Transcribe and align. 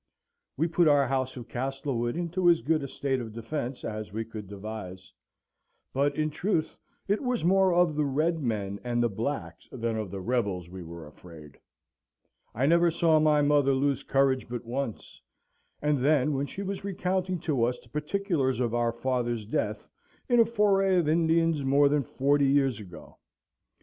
We 0.57 0.67
put 0.67 0.87
our 0.87 1.07
house 1.07 1.37
of 1.37 1.47
Castlewood 1.47 2.15
into 2.15 2.49
as 2.49 2.63
good 2.63 2.81
a 2.81 2.87
state 2.87 3.21
of 3.21 3.33
defence 3.33 3.83
as 3.85 4.11
we 4.11 4.25
could 4.25 4.47
devise; 4.47 5.13
but, 5.93 6.15
in 6.15 6.31
truth, 6.31 6.75
it 7.07 7.21
was 7.21 7.45
more 7.45 7.71
of 7.71 7.95
the 7.95 8.03
red 8.05 8.39
men 8.41 8.79
and 8.83 9.03
the 9.03 9.09
blacks 9.09 9.69
than 9.71 9.97
of 9.97 10.09
the 10.09 10.19
rebels 10.19 10.71
we 10.71 10.81
were 10.81 11.05
afraid. 11.05 11.59
I 12.55 12.65
never 12.65 12.89
saw 12.89 13.19
my 13.19 13.43
mother 13.43 13.73
lose 13.75 14.01
courage 14.01 14.49
but 14.49 14.65
once, 14.65 15.21
and 15.83 16.03
then 16.03 16.33
when 16.33 16.47
she 16.47 16.63
was 16.63 16.83
recounting 16.83 17.37
to 17.41 17.63
us 17.63 17.77
the 17.79 17.89
particulars 17.89 18.59
of 18.59 18.73
our 18.73 18.91
father's 18.91 19.45
death 19.45 19.87
in 20.27 20.39
a 20.39 20.45
foray 20.45 20.97
of 20.97 21.07
Indians 21.07 21.63
more 21.63 21.89
than 21.89 22.01
forty 22.01 22.47
years 22.47 22.79
ago. 22.79 23.19